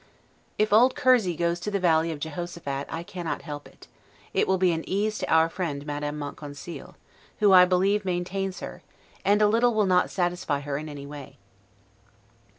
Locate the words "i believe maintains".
7.53-8.61